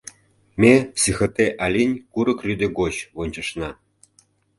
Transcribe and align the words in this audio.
Ме 0.61 0.73
Сихотэ-Алинь 1.01 2.01
курык 2.13 2.39
рӱдӧ 2.47 2.67
гоч 2.79 2.95
вончышна. 3.15 3.69